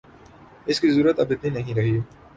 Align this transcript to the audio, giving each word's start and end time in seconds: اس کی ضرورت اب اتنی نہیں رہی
اس 0.65 0.79
کی 0.79 0.89
ضرورت 0.89 1.19
اب 1.19 1.31
اتنی 1.31 1.49
نہیں 1.51 1.73
رہی 1.75 1.99